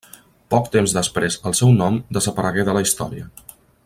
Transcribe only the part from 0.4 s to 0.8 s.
Poc